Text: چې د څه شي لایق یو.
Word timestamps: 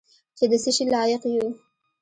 چې 0.37 0.45
د 0.51 0.53
څه 0.63 0.71
شي 0.75 0.83
لایق 0.93 1.21
یو. 1.35 1.47